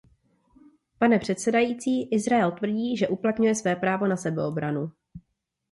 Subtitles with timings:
[0.97, 4.91] Pane předsedající, Izrael tvrdí, že uplatňuje své právo na sebeobranu.